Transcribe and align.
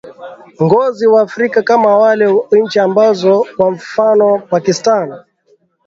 ngozi 0.63 1.05
wa 1.13 1.19
afrika 1.27 1.59
kama 1.69 1.97
wale 1.97 2.25
wa 2.27 2.45
nchi 2.51 2.79
ambazo 2.79 3.45
kwa 3.57 3.71
mfano 3.71 4.37
pakistan 4.49 5.23